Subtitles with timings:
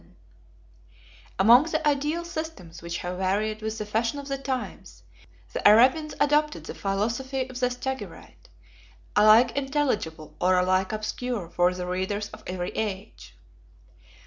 [1.33, 5.03] 57 Among the ideal systems which have varied with the fashion of the times,
[5.53, 8.49] the Arabians adopted the philosophy of the Stagirite,
[9.15, 13.37] alike intelligible or alike obscure for the readers of every age.